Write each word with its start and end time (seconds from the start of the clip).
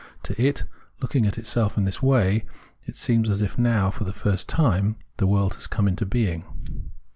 To_it, 0.23 0.63
looking 0.99 1.27
at 1.27 1.37
itself 1.37 1.77
ia 1.77 1.85
this 1.85 2.01
way, 2.01 2.43
it 2.87 2.95
seems 2.95 3.29
as 3.29 3.43
if 3.43 3.53
how, 3.57 3.91
for 3.91 4.03
the.. 4.03 4.11
first 4.11 4.49
time, 4.49 4.95
the 5.17 5.27
world 5.27 5.53
had 5.53 5.69
come 5.69 5.87
into 5.87 6.07
being. 6.07 6.43